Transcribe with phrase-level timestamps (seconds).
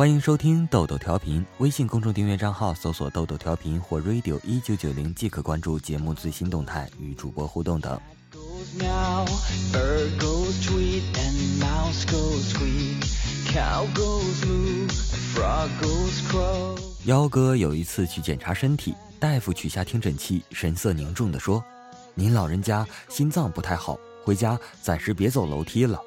[0.00, 8.00] 欢迎收听豆豆调频，微信公众订阅账号搜索“豆豆调频”或 “radio 一九九零”即可关注节目最新动态与主播互动等。
[17.04, 21.62] 幺哥有一次去检查身体，大夫取下听诊器，神色凝重地说
[22.16, 26.00] ：“您老人家心脏不太好，回家暂时别走楼梯了。”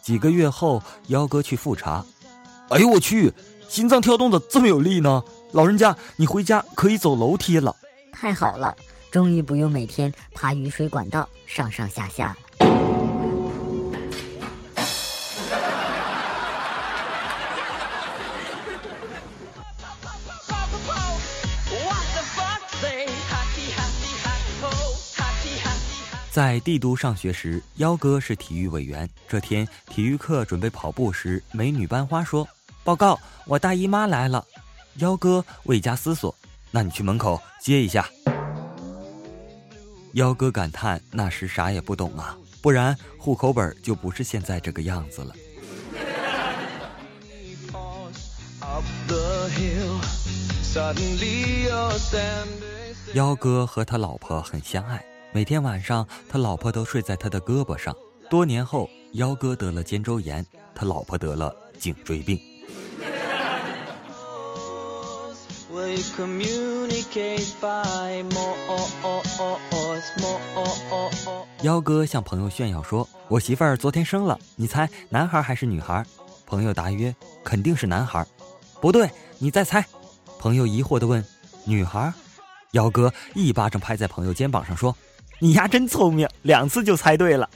[0.00, 2.06] 几个月后，幺哥去复查。
[2.70, 3.32] 哎呦我去！
[3.68, 7.74] 心脏跳动的这么有力呢，老人家，你回家可以走楼梯了。
[8.12, 8.76] 太好了，
[9.10, 12.36] 终于不用每天爬雨水管道上上下下了。
[26.30, 29.08] 在帝都上学时，幺哥是体育委员。
[29.26, 32.46] 这天体育课准备跑步时，美女班花说。
[32.86, 34.46] 报告，我大姨妈来了。
[34.98, 36.32] 幺哥未加思索，
[36.70, 38.08] 那你去门口接一下。
[40.12, 45.34] 幺哥感叹，那时啥也不懂啊，不然户口本就不是现在这个样子了。
[53.14, 57.92] 幺哥和他老婆很相爱，每天晚上他老婆都睡在他的胳膊上。
[58.30, 62.40] 多年后，幺哥得了肩周炎，他老婆得了颈椎病。
[71.62, 76.02] 幺哥向朋友炫耀说：“我媳妇儿昨天生了，你猜男孩还是女孩？”
[76.46, 78.26] 朋友答曰：“肯定是男孩。”
[78.80, 79.84] 不对，你再猜。
[80.38, 81.22] 朋友疑惑地问
[81.66, 82.10] ：“女孩？”
[82.72, 84.96] 幺哥一巴掌拍在朋友肩膀上说
[85.40, 87.50] ：“你丫真聪明，两次就猜对了。”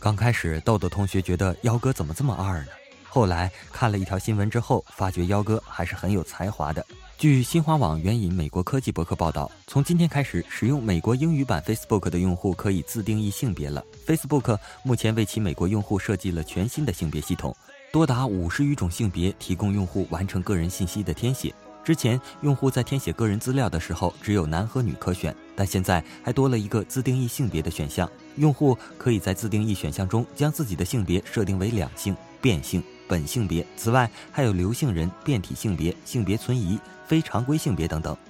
[0.00, 2.68] 刚开始，豆豆同学觉得幺哥怎么这么二呢？
[3.06, 6.84] 后来看了一条新闻之后，发觉幺哥还是很有才华的。
[7.18, 13.84] 据新华网援引美国科技博客报道，从今天开始，使用美国英语版 Facebook 的用户可以自定义性别了。
[14.06, 17.54] Facebook 目前为其美国用户设计了全新的性别系统，
[17.92, 21.54] 多达五十余种性别提供用户完成个人信息的填写。
[21.82, 28.08] 之前用户在填写个人资料的时候，只有男和女可选，但现在还多了一个自定义性别的选项。
[28.40, 33.66] 用户可以在自定义选项中将自己的性别设定为两性、变性、本性别。
[33.76, 38.16] 此外，还有刘姓人、变体性别、性别存疑、非常规性别等等。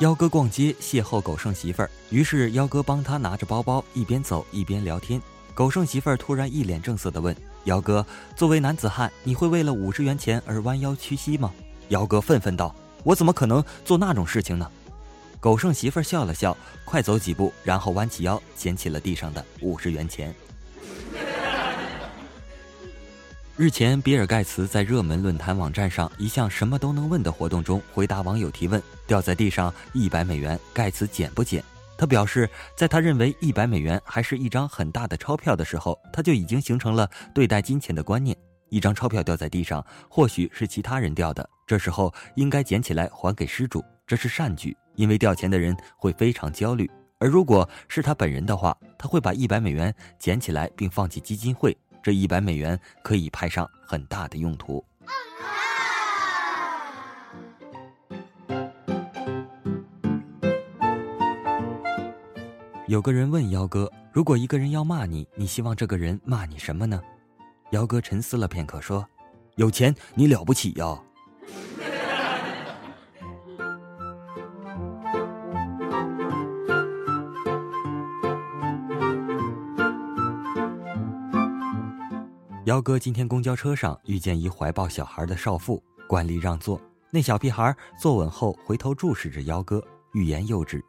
[0.00, 5.18] 幺哥逛街邂逅狗剩媳妇儿，于是幺哥帮他拿着包包，一边走一边聊天。
[5.54, 7.34] 狗剩媳妇儿突然一脸正色地问
[7.64, 8.04] ：“幺哥，
[8.36, 11.50] 作为男子汉，你会为了五十元钱而弯腰屈膝吗？”
[11.88, 12.74] 姚哥愤愤道
[13.04, 14.70] ：“我怎么可能做那种事情呢？”
[15.40, 20.34] 狗剩媳妇笑了笑，快走几步，然后弯起腰捡起了地上的五十元钱。
[23.56, 31.62] 日前，比尔盖茨在热门论坛网站上一项什么都能问的活动中回答网友提问：“掉在地上一百美元，盖茨捡不捡？”
[31.96, 38.36] 他表示，在他认为一百美元还是一张很大的钞票的时候，他就已经形成了对待金钱的观念。
[38.70, 46.90] 一张钞票掉在地上，或许是其他人掉的，这时候应该捡起来还给失主，这是善举，因为掉钱的人会非常焦虑。
[47.18, 54.84] 而如果是他本人的话，他会把一百美元捡起来并放进基金会，这一百美元可以派上很大的用途。
[62.86, 67.00] 有个人问姚哥：“如果一个人要骂你，你希望这个人骂你什么呢？”
[67.72, 69.08] 姚哥沉思了片刻，说
[69.56, 71.02] ：“有钱，你了不起呀。”
[82.64, 86.80] 幺哥今天公交车上遇见一怀抱小孩的少妇，惯例让座。
[87.10, 89.84] 那小屁孩坐稳后回头注视着幺哥，
[90.14, 90.82] 欲言又止。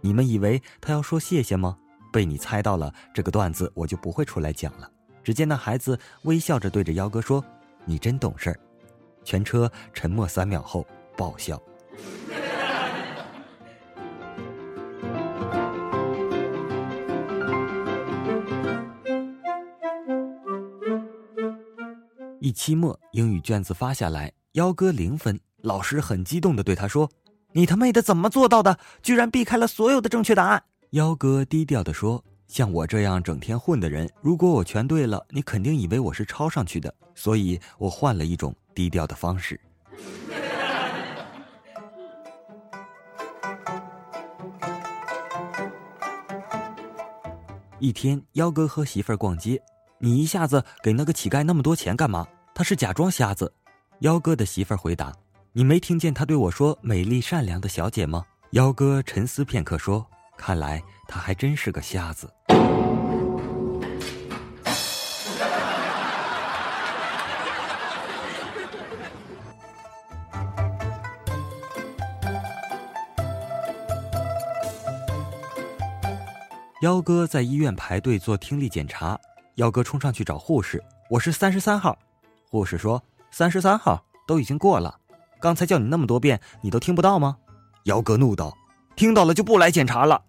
[0.00, 1.78] 你们以为他要说谢谢吗？
[2.12, 4.90] 被你猜到了，这个段子我就不会出来讲了。
[5.22, 7.44] 只见那孩子微笑着对着幺哥说
[7.86, 8.58] ：“你真懂事儿。”
[9.22, 10.84] 全车沉默三秒后
[11.16, 11.62] 爆笑。
[22.50, 25.38] 期末英语卷子发下来，幺哥零分。
[25.62, 27.10] 老师很激动的对他说
[27.52, 28.78] ：“你他妹的怎么做到的？
[29.02, 30.62] 居然避开了所有的正确答案！”
[30.92, 36.94] 幺哥低调的说：“像我这样整天混的人，如果我全对了，你肯定以为我是抄上去的。
[37.14, 39.60] 所以我换了一种低调的方式。”
[47.78, 49.60] 一天，幺哥和媳妇儿逛街，
[49.98, 52.26] 你一下子给那个乞丐那么多钱干嘛？
[52.54, 53.52] 他是假装瞎子。
[54.00, 55.12] 幺哥的媳妇儿回答
[55.52, 60.04] ：“你没听见他对我说‘美丽善良的小姐’吗？”幺哥沉思片刻说
[60.36, 62.28] ：“看来他还真是个瞎子。”
[76.82, 79.20] 幺哥在医院排队做听力检查，
[79.56, 81.96] 幺哥冲上去找护士：“我是三十三号。”
[82.50, 83.00] 护士说
[83.30, 84.98] ：“三十三号都已经过了，
[85.40, 87.36] 刚才叫你那么多遍，你都听不到吗？”
[87.86, 88.58] 幺哥怒道
[88.96, 90.20] ：“听到了就不来检查了。”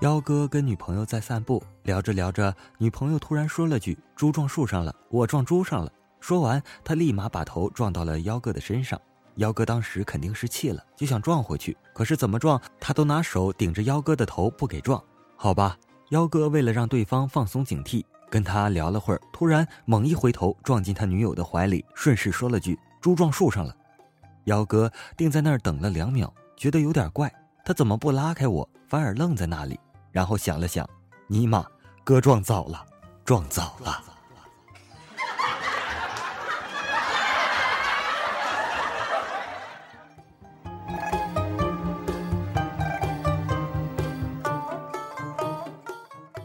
[0.00, 9.00] 幺哥跟女朋友在散步，聊着聊着，女朋友突然说了句：“猪撞树上了，我撞猪上了。”说完，他立马把头撞到了幺哥的身上。
[9.36, 15.02] 幺哥当时肯定是气了，就想撞回去，可是怎么撞，他都拿手顶着幺哥的头不给撞。
[15.36, 15.76] 好吧，
[16.10, 23.74] 幺哥为了让对方放松警惕，跟他聊了会儿，突然猛一回头撞进他女友的怀里，顺势说了句“猪撞树上了”。
[24.44, 27.32] 幺哥定在那儿等了两秒，觉得有点怪，
[27.64, 29.78] 他怎么不拉开我，反而愣在那里？
[30.10, 30.88] 然后想了想，
[31.28, 31.64] 尼玛，
[32.04, 32.84] 哥撞早了，
[33.24, 34.09] 撞早了。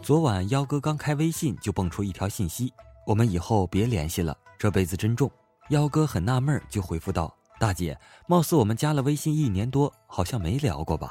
[0.06, 2.72] 昨晚幺哥刚开微信就蹦出一条信息
[3.04, 5.28] ：“我们以后别联系了，这辈子珍重。”
[5.70, 7.98] 幺哥很纳闷，就回复道：“大姐，
[8.28, 11.10] 貌似我们加了微信一年多，好像没聊过吧？”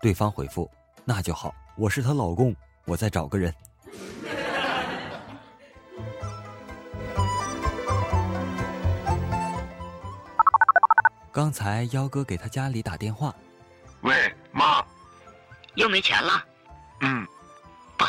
[0.00, 0.70] 对方回复
[1.04, 2.56] ：“那就好，我是她老公，
[2.86, 3.52] 我再找个人。”
[11.30, 13.34] 刚才幺哥给他家里打电话
[14.00, 14.82] ：“喂，妈，
[15.74, 16.42] 又没钱了。”
[17.04, 17.26] 嗯。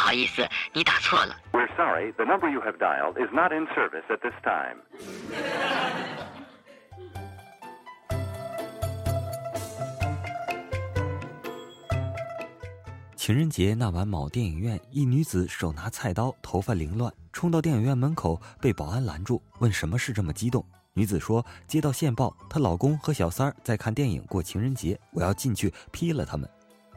[0.06, 1.36] 不好意思，你打错了。
[1.52, 4.84] We're sorry, the number you have dialed is not in service at this time.
[13.16, 20.63] 情人节那晚，某电影院一女子手拿菜刀，头发凌乱，冲到电影院门口，被保安拦住，问什么事这么激动。
[20.94, 26.48] 女子说：“接到线报，她老公和小三儿在看电影过情人节，我要进去劈了他们。”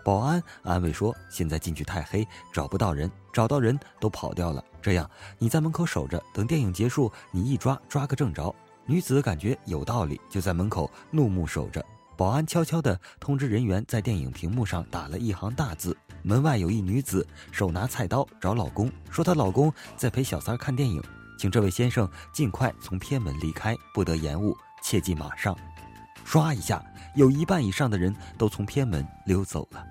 [0.09, 4.65] 保安安慰说：“现在进去太黑，找不到人，找到人都跑掉了。
[4.81, 8.55] 这样，你在门口守着，等电影结束，你一抓抓个正着。”
[8.89, 11.85] 女子感觉有道理，就在门口怒目守着。
[12.17, 15.95] 保安悄悄地通知人员，在电影屏幕上打了一行大字
[16.25, 21.03] ：“门外有一女子，手拿菜刀找老公，说她老公在陪小三看电影，
[21.39, 25.55] 请这位先生尽快从偏门离开，不得延误，切记马上。”
[26.29, 26.85] 唰一下，
[27.15, 29.83] 有一半以上的人都从偏门溜走了。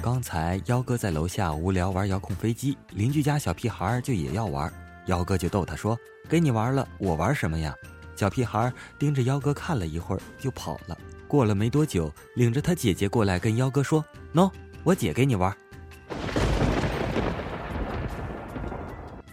[0.00, 4.72] 刚才幺哥在楼下无聊玩遥控飞机，邻居家小屁孩就也要玩。
[5.06, 7.74] 幺哥就逗他说给你玩了我玩什么呀？
[8.16, 10.96] 小屁孩盯着幺哥看了一会儿就跑了
[11.26, 14.50] 过了没多久领着他姐姐过来跟幺哥说喏
[14.84, 15.54] 我姐给你玩。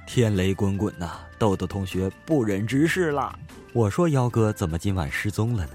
[0.07, 3.37] 天雷滚滚呐豆豆同学不忍直视啦
[3.71, 5.73] 我说幺哥怎么今晚失踪了呢？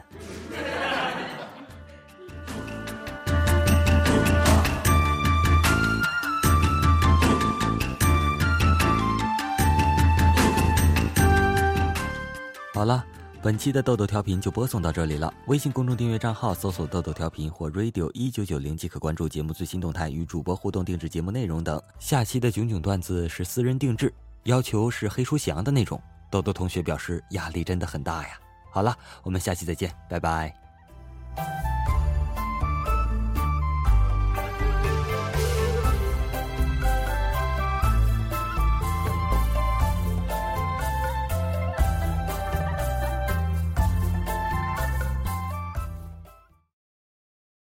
[13.47, 15.33] 本期的豆豆调频就播送到这里了。
[15.47, 21.81] 微信公众订阅账号搜索“豆豆调频”或 “radio 一九九零”即可关注节目最新动态，与主播互动、定制节目内容等。
[22.01, 24.13] 下期的囧囧段子是私人定制，
[24.47, 26.03] 要求是黑书翔的那种。
[26.29, 28.31] 豆豆同学表示压力真的很大呀。
[28.73, 30.53] 好了，我们下期再见，拜拜。